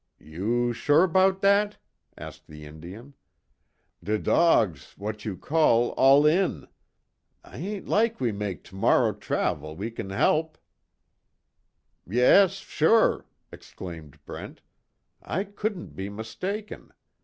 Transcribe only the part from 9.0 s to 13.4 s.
travel we kin help." "Yes sure,"